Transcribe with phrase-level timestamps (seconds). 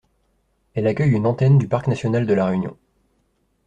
[0.73, 2.75] Elle accueille une antenne du parc national de La Réunion.